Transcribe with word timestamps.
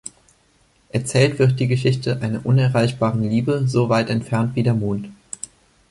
Erzählt 0.89 1.37
wird 1.37 1.59
die 1.59 1.67
Geschichte 1.67 2.23
einer 2.23 2.43
unerreichbaren 2.43 3.21
Liebe, 3.21 3.67
so 3.67 3.87
weit 3.89 4.09
entfernt 4.09 4.55
wie 4.55 4.63
der 4.63 4.73
Mond. 4.73 5.09